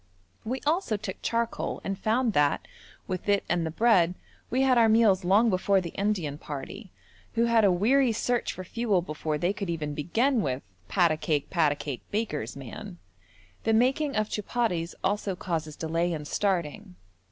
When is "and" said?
1.83-1.95, 3.47-3.63